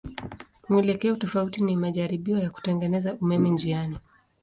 Mwelekeo 0.69 1.15
tofauti 1.15 1.63
ni 1.63 1.75
majaribio 1.75 2.39
ya 2.39 2.49
kutengeneza 2.49 3.13
umeme 3.21 3.49
njiani. 3.49 3.97